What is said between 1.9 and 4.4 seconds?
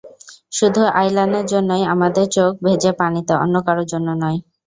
আমাদের চোখ ভেজে পানিতে, অন্য কারও জন্য নয়।